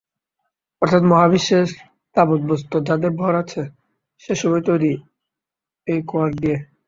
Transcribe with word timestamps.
অর্থাৎ 0.81 1.03
মহাবিশ্বের 1.03 1.67
তাবৎ 2.15 2.41
বস্তু, 2.43 2.75
যাদের 2.87 3.11
ভর 3.11 3.33
আছে, 3.35 3.61
সেসবই 4.21 4.61
তৈরি 4.67 4.93
এই 5.87 5.99
কোয়ার্ক 6.09 6.33
দিয়ে। 6.41 6.57